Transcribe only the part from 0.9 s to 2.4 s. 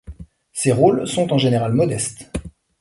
sont en général modestes.